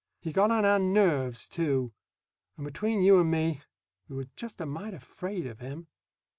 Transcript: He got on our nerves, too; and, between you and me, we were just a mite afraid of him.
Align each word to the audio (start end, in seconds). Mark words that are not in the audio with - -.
He 0.19 0.31
got 0.33 0.49
on 0.49 0.65
our 0.65 0.79
nerves, 0.79 1.47
too; 1.47 1.93
and, 2.57 2.65
between 2.65 3.03
you 3.03 3.19
and 3.19 3.29
me, 3.29 3.61
we 4.07 4.15
were 4.15 4.29
just 4.35 4.59
a 4.59 4.65
mite 4.65 4.95
afraid 4.95 5.45
of 5.45 5.59
him. 5.59 5.89